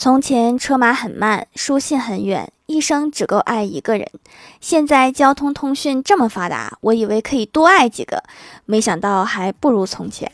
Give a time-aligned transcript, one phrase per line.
[0.00, 4.08] 从前车马很慢，书信很远，一生只够爱一个人。
[4.60, 8.22] 现在交通通讯这么发达，我以为可以多爱几个，
[8.64, 10.30] 没想到还不如从前。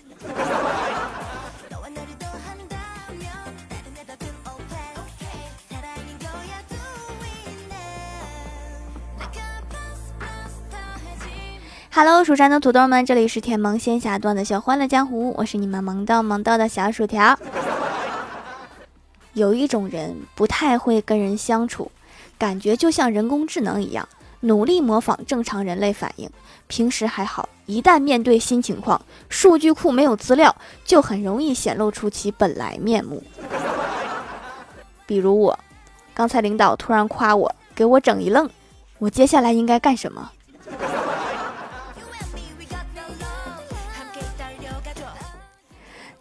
[11.90, 17.38] Hello，蜀山的土豆们，这里是甜萌仙侠段的小欢乐江湖，我是你们萌到萌到的小薯条。
[19.34, 21.90] 有一种人不太会跟人相处，
[22.38, 24.08] 感觉就像人工智能一样，
[24.40, 26.30] 努力模仿正常人类反应。
[26.68, 33.22] 平时还好，一旦面对新情况，数据库没有资料，就很容易显露出其本来面目。
[35.04, 35.58] 比如我，
[36.14, 38.48] 刚才领导突然夸我，给我整一愣，
[38.98, 40.30] 我接下来应该干什么？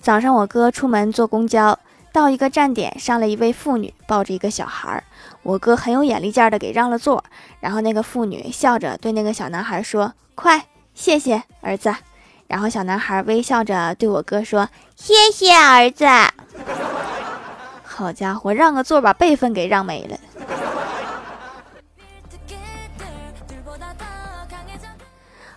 [0.02, 1.78] 早上我哥出门坐公交。
[2.14, 5.04] 到一个站点，上了一位妇女，抱着一个小孩儿。
[5.42, 7.24] 我哥很有眼力劲儿的给让了座，
[7.60, 11.94] 然后那个妇女笑着对那个小男孩说：“快，谢谢儿子。”
[12.48, 16.06] 然后小男孩微笑着对我哥说：“谢谢儿子。”
[17.84, 20.18] 好家伙，让个座把辈分给让没了。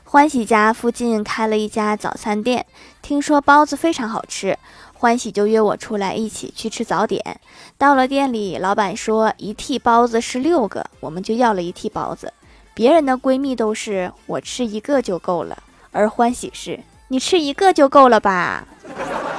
[0.05, 2.65] 欢喜家附近开了一家早餐店，
[3.03, 4.57] 听说包子非常好吃。
[4.99, 7.39] 欢喜就约我出来一起去吃早点。
[7.77, 12.33] 到了店里，老板说一屉包子是六个，我们就要了一屉包子。
[12.73, 18.67] 别人的闺蜜都是我吃一个就够了，而欢喜是你吃一个就够了吧？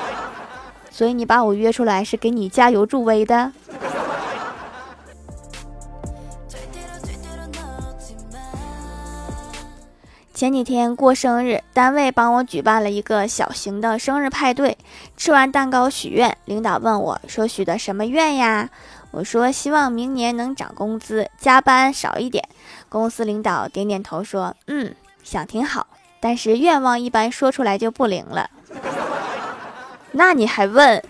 [0.91, 3.51] 所以你把我约出来是给你加油助威的。
[10.37, 14.77] 前几天过生日，单位帮我举办了一个小型的生日派对。
[15.17, 18.69] 吃完蛋糕许愿，领导问我说：“许的什么愿呀？”
[19.09, 22.47] 我说：“希望明年能涨工资，加班少一点。”
[22.87, 24.93] 公司领导点点头说：“嗯，
[25.23, 25.87] 想挺好，
[26.19, 28.47] 但是愿望一般说出来就不灵了。
[30.13, 31.03] ”那你还问？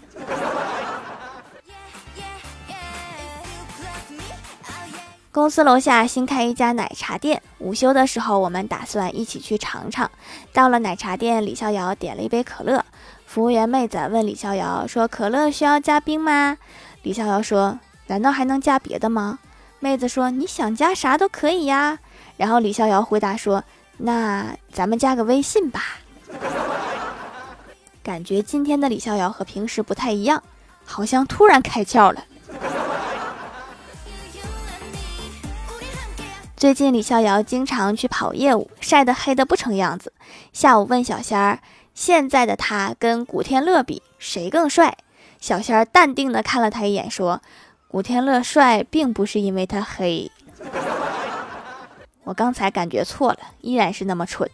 [5.37, 10.09] 公司楼下新开一家奶茶店，午休的时候，我们打算一起去尝尝。
[10.51, 12.83] 到了奶茶店，李逍遥点了一杯可乐。
[13.27, 16.57] 服务员妹子问李逍遥说：“可乐需要加冰吗？”
[17.05, 19.37] 李逍遥说：“难道还能加别的吗？”
[19.79, 21.99] 妹子说：“你想加啥都可以呀。”
[22.35, 23.63] 然后李逍遥回答说
[23.97, 25.99] ：“那咱们加个微信吧。”
[28.01, 30.41] 感觉今天的李逍遥和平时不太一样，
[30.83, 32.23] 好像突然开窍了。
[36.57, 40.12] 最近李逍遥经常去跑业务，晒得黑得不成样子。
[40.51, 41.59] 下午问小仙儿
[41.94, 44.97] ：“现在的他跟古天乐比，谁更帅？”
[45.40, 47.44] 小仙儿淡定地看了他一眼，说
[47.88, 50.31] ：“古天乐帅，并不是因为他黑。
[52.25, 54.50] ”我刚才感觉错了，依然是那么蠢。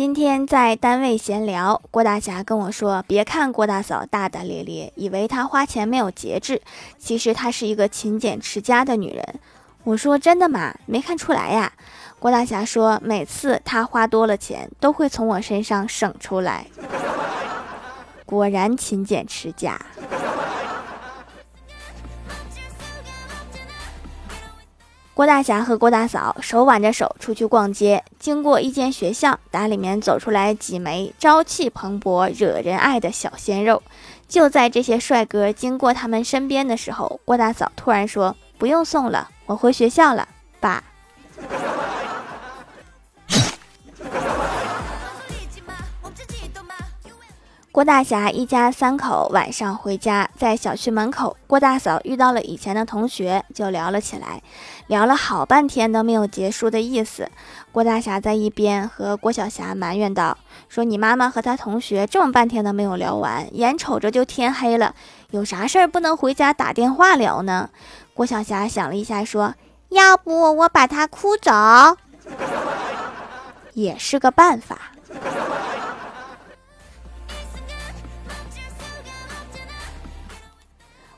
[0.00, 6.62] 今天在单位闲聊，郭大侠跟我说：“别看郭大嫂大大咧咧，以为她花钱没有节制，
[6.98, 9.22] 其实她是一个勤俭持家的女人。”
[9.84, 10.74] 我说：“真的吗？
[10.86, 11.70] 没看出来呀。”
[12.18, 16.64] 郭大侠说：“每次她花多了钱，都会从我身上省出来。
[18.24, 19.78] 果然勤俭持家。”
[25.20, 33.82] 郭大侠和郭大嫂手挽着手出去逛街，经过一间学校，打里面走出来几枚朝气蓬勃、惹人爱的小鲜肉。
[34.26, 40.26] 就在这些帅哥经过他们身边的时候，郭大嫂突然说：“不用送了，我回学校了，
[40.58, 40.82] 爸。”
[47.72, 54.42] 郭大侠一家三口晚上回家，在小区门口，郭大嫂遇到了以前的同学，就聊了起来，
[54.88, 57.30] 聊了好半天都没有结束的意思。
[57.70, 60.36] 郭大侠在一边和郭小霞埋怨道
[60.68, 64.92] ：“说你妈妈和她同学这么半天都没有聊完，眼瞅着就天黑了，
[65.30, 67.70] 有啥事儿不能回家打电话聊呢？”
[68.12, 69.54] 郭小霞想了一下，说
[69.90, 71.52] ：“要不我把她哭走，
[73.74, 74.76] 也是个办法。”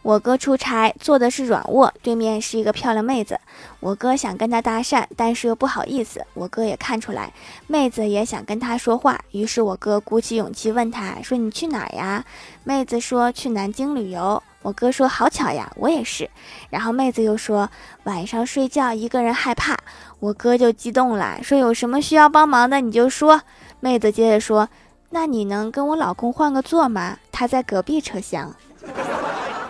[0.03, 3.39] 我哥出差坐的是软卧，对面是一个漂亮妹子。
[3.79, 6.27] 我哥想跟她搭讪，但是又不好意思。
[6.35, 7.33] 我哥也看出来，
[7.69, 12.25] 妹子也想跟他说话，于是我哥鼓起勇气问她说：“你去哪儿呀？”
[12.65, 16.29] 妹子说：“去南京旅游。”我哥说：“好巧呀，我也是。”
[16.71, 17.71] 然后妹子又说
[18.05, 19.77] ：“晚上睡觉一个人害怕。”
[20.19, 23.43] 我哥就激动了，说：“有什么需要帮忙的你就说。”
[23.79, 24.69] 妹子接着说
[25.11, 27.19] ：“那你能跟我老公换个座吗？
[27.33, 28.55] 他在隔壁车厢。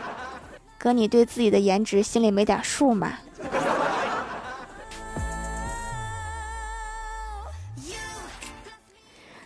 [0.83, 3.13] 哥，你对自己的颜值心里没点数吗？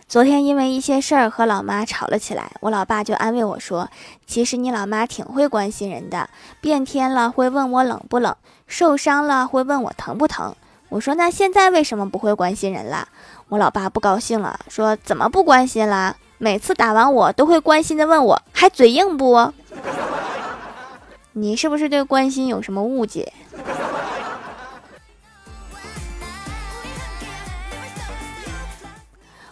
[0.07, 3.87] 昨天因为一些事儿和老妈吵了起来，我老爸就安慰我说
[4.25, 6.27] ：“其实你老妈挺会关心人的，
[6.59, 8.35] 变天了会问我冷不冷，
[8.65, 10.55] 受伤了会问我疼不疼。”
[10.89, 13.07] 我说：“那现在为什么不会关心人了？”
[13.49, 16.15] 我老爸不高兴了，说：“怎么不关心了？
[16.39, 19.53] 每次打完我都会关心的问我，还嘴硬不？
[21.39, 23.31] 你是不是对关心有什么误解？”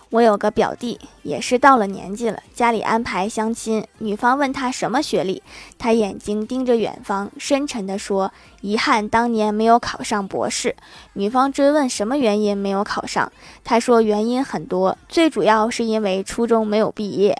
[0.09, 5.43] 我有个表弟，也是到了年纪了，家里安排相亲，女方问他什么学历，
[5.77, 8.31] 他眼睛盯着远方，深沉地说
[8.61, 10.75] ：“遗憾当年没有考上博士。”
[11.13, 13.31] 女方追问什么原因没有考上，
[13.63, 17.37] 他说原因很多，最主要是因为初中没有毕业。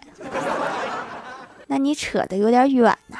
[1.66, 3.18] 那你扯得有点远呐。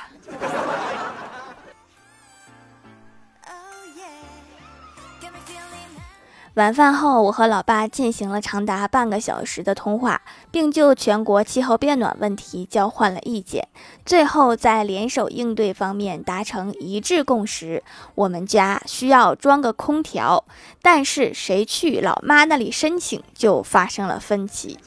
[6.57, 13.69] 晚饭后，我和老爸进行了长达半个小时的通话，并就全国气候变暖问题交换了意见。
[14.07, 17.85] 最后，在联手应对方面达成一致共识。
[18.15, 20.47] 我们家需要装个空调，
[20.81, 24.79] 但是谁去老妈那里申请就发生了分歧。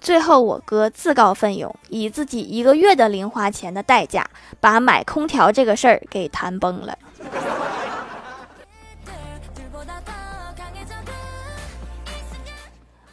[0.00, 4.26] 最后，我哥自告奋勇，以自己一个月的零花钱的代价，
[4.60, 6.96] 把买空调这个事儿给谈崩了。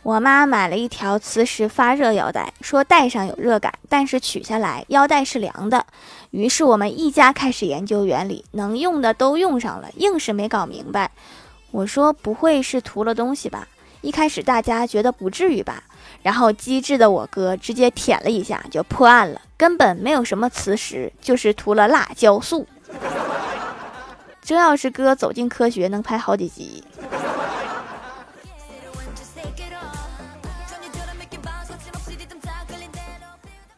[0.04, 5.86] 我妈买了一条磁石发热腰带，说戴上有热感，但是取下来腰带是凉的。
[6.32, 11.10] 于是我们一家开始研究原理，能用的都用上了，硬是没搞明白。
[11.72, 13.66] 我说不会是涂了东西吧？
[14.02, 15.82] 一开始大家觉得不至于吧，
[16.22, 22.68] 然后机智的我哥直接舔了一下就破案了，根本没有什么磁石，就是涂了辣椒素。
[24.44, 26.84] 这要是哥走进科学，能拍好几集。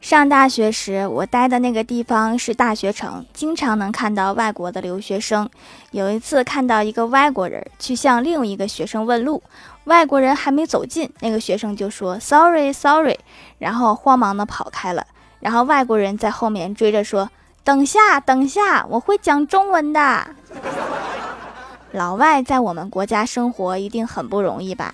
[0.06, 5.50] 上大学时，我待的那个地方是大学城，经常能看到外国的留学生。
[5.90, 9.42] 有一次看到一个外国人去向另一个学生问路，
[9.86, 13.18] 外国人还没走近，那个学生就说 “sorry sorry”，
[13.58, 15.04] 然后慌忙的跑开了。
[15.40, 17.28] 然后外国人在后面追着说
[17.66, 20.28] ：“等下等下，我会讲中文的。”
[21.94, 24.94] 老外在我们国家生活一定很不容易吧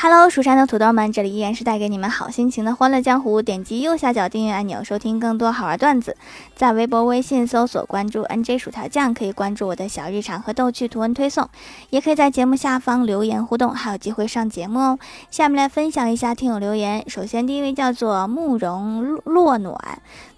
[0.00, 3.42] ？Hello，蜀山的土豆们，这里依然是带给你们好心情的欢乐江湖。
[3.42, 6.16] 点击右下角订阅按钮，收听更多好玩段子。
[6.54, 11.48] 在微博、微信搜索关注 NJ 薯条酱，可以关注我的小日常和逗趣图文推送，
[11.90, 14.98] 也可以在节目下方留言互动，还有机会上节目哦。
[15.32, 17.02] 下面来分享一下听友留言。
[17.10, 19.76] 首先，第一位叫做慕容落暖，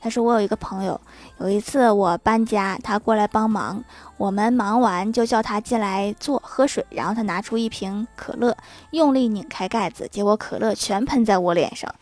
[0.00, 0.98] 他说我有一个朋友，
[1.38, 3.84] 有一次我搬家，他过来帮忙。
[4.16, 8.54] 我们忙完就叫他进来坐喝水，然后他拿出一瓶可乐，
[8.90, 11.94] 用力拧开盖子，结果可乐全喷在我脸上，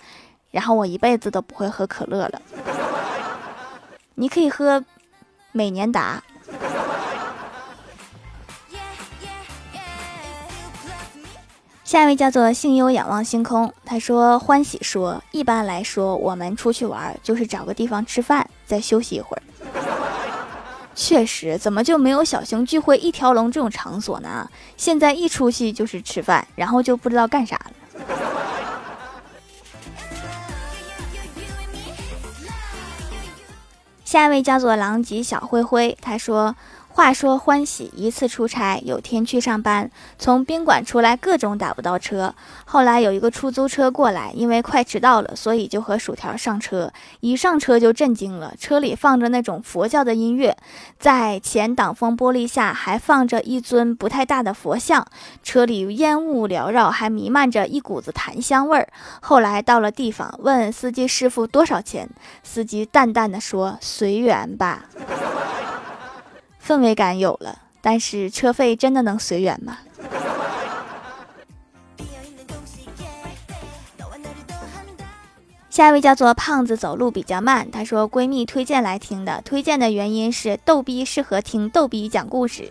[0.53, 2.41] 然后我一辈子都不会喝可乐了。
[4.15, 4.85] 你可以喝
[5.51, 6.23] 美年达。
[11.85, 19.43] 下一位叫做幸优仰望星空，他说欢喜说，一般来说我们出去玩就是找个地方吃饭，再休息一会儿。
[21.01, 24.51] 确实，怎么就没有小熊聚会一条龙这种场所呢？
[24.77, 27.73] 现在一出去就是吃饭，然后就不知道干啥了。
[34.05, 36.57] 下一位叫做狼藉小灰灰，他说。
[36.99, 39.89] 话说欢喜一次出差，有天去上班，
[40.19, 42.35] 从宾馆出来各种打不到车。
[42.65, 46.93] 后来有一个出租车过来，因为快迟到了，所以就和薯条上车。
[47.21, 50.57] 一上车就震惊了，车里放着那种佛教的音乐，
[50.99, 55.07] 在前挡风玻璃下还放着一尊不太大的佛像，
[55.45, 58.89] 车里烟雾缭绕，还弥漫着一股子檀香味儿。
[59.21, 62.11] 后来到了地方，问司机师傅多少钱，
[62.43, 64.87] 司机淡淡的说：“随缘吧。”
[66.69, 69.79] 氛围感有了，但是车费真的能随缘吗？
[75.71, 77.71] 下一位叫做胖子，走路比较慢。
[77.71, 82.71] 她说闺蜜推荐来听的，推荐的原因是逗逼适合听逗逼讲故事。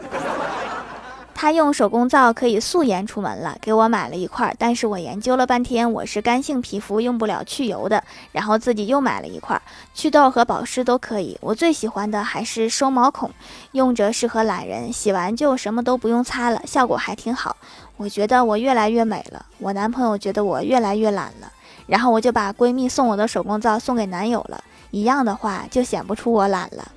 [1.39, 9.61] 他用手工皂可以素颜出门了，给我买了一块，但是我研究了半天，我是干性皮肤，用不了去油的，然后自己又买了一块，
[9.93, 11.37] 祛痘和保湿都可以。
[11.39, 13.29] 我最喜欢的还是收毛孔，
[13.73, 17.55] 用着适合懒人，洗完就什么都不用擦了，效果还挺好。
[17.97, 21.51] 我觉得我越来越美了，我男朋友觉得我越来越懒了，
[21.85, 26.91] 然后我就把闺蜜送我的手工皂送给男友了，一样的话就显不出我懒了，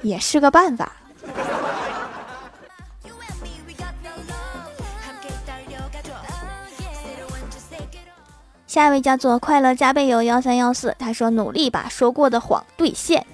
[0.00, 0.92] 也是个办法。
[8.68, 13.26] 下一位叫做快乐加倍油幺三幺四，他说努力把说过的谎兑现，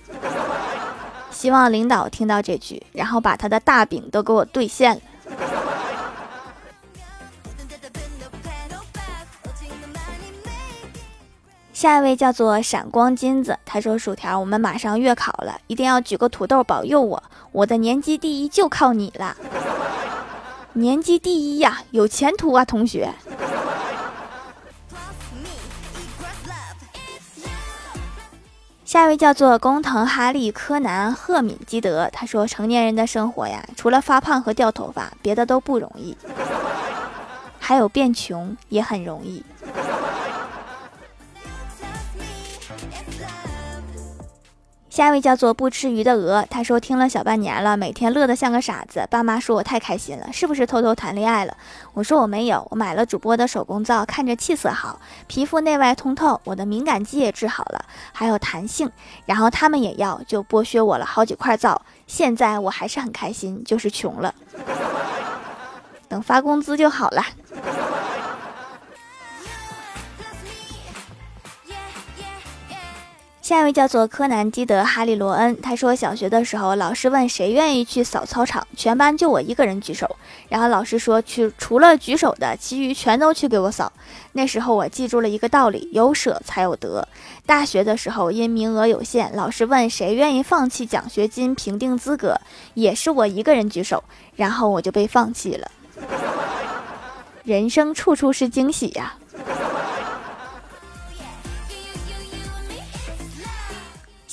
[1.33, 5.01] 希望领导听到这句，然后把他的大饼都给我兑现了。
[11.73, 19.37] 下一位叫做闪光金子，他说薯条，我们马上月考了，一定要举个土豆保佑我，我的年级第一就靠你了，
[20.75, 23.13] 年级第一呀，有前途啊，同学。
[28.95, 36.17] 下一位叫做工藤哈利柯南赫敏基德，他说：“成年人的生活呀， 除了发胖和掉头发，别的都不容易，
[37.59, 39.45] 还有变穷也很容易。”
[44.95, 49.05] 下一位叫做不吃鱼的鹅，他说听了小半年了，每天乐得像个傻子。
[49.11, 51.57] 爸妈说我太开心了，是不是偷偷谈恋爱了？
[51.95, 58.89] 我说我没有，我买了主播的手工皂，看着气色好，皮肤内外通透，我的敏感肌也治好了，还有弹性。
[59.27, 61.83] 然后他们也要，就剥削我了好几块皂。
[62.07, 64.33] 现在我还是很开心，就是穷了，
[66.09, 67.21] 等发工资就好了。
[73.45, 80.17] 下一位叫做柯南基德哈利罗恩，他说小学的时候，老师问谁愿意去扫操场，全班就我一个人举手，
[80.49, 83.93] 然后老师说去除了举手的，其余全都去给我扫。
[84.33, 87.07] 那时候我记住了一个道理，有舍才有得。
[87.45, 92.41] 大学的时候因名额有限，老师问谁愿意放弃奖学金评定资格，
[92.73, 94.03] 也是我一个人举手，
[94.37, 95.71] 然后我就被放弃了。
[97.43, 99.17] 人生处处是惊喜呀。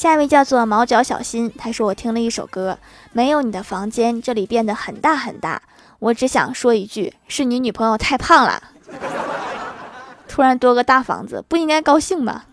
[0.02, 2.80] 下一位叫做毛脚小新，他说我听了一首歌，
[3.14, 5.62] 没有你的房间，这里变得很大很大。
[6.00, 8.64] 我只想说一句，是你女朋友太胖了。
[10.28, 12.46] 突然多个大房子，不应该高兴吗？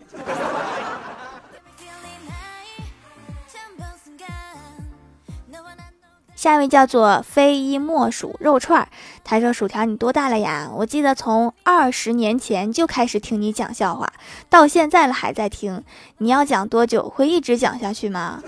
[6.39, 8.87] 下一位叫做非一莫属肉串儿，
[9.25, 10.69] 他说：“薯条，你多大了呀？
[10.73, 14.09] 我记得从二十年前就开始听你讲笑话，
[14.49, 15.83] 到现在了还在听。
[16.19, 17.09] 你要讲多久？
[17.09, 18.41] 会一直讲下去吗？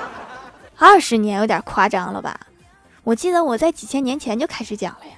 [0.80, 2.40] 二十年有点夸张了吧？
[3.04, 5.12] 我记得我在几千年前就开始讲了呀。”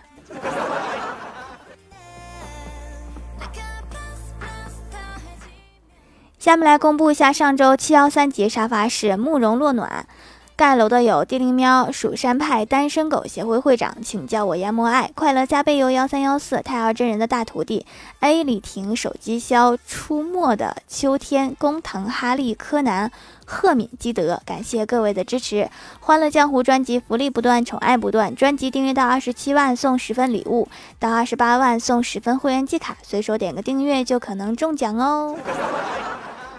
[6.37, 10.09] 下面来公布一下上周七幺三节沙发是慕容落暖。
[10.55, 17.87] 盖楼的有地灵喵、蜀山派单身狗协会会长，请叫我研磨爱快乐加倍油幺三幺四太二真人的大徒弟
[18.21, 23.11] A 李婷手机销出没的秋天工藤哈利柯南
[23.47, 25.69] 赫敏基德，感谢各位的支持！
[26.01, 30.69] 欢乐江湖专辑福利不断，宠爱不断，专辑订阅到二十七万送十份礼物，
[30.99, 35.37] 到二十八万送十份会员季卡，随手点个订阅就可能中奖哦！